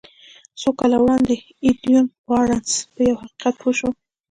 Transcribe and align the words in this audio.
څو 0.59 0.69
کاله 0.79 0.97
وړاندې 1.01 1.35
ايډوين 1.65 2.05
بارنس 2.27 2.69
په 2.93 2.99
يوه 3.09 3.19
حقيقت 3.23 3.53
پوه 3.61 3.73
شو. 3.77 3.89